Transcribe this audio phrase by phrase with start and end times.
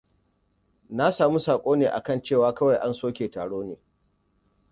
[0.89, 3.77] Na samu sako ne a akan cewa kawai an soke taro.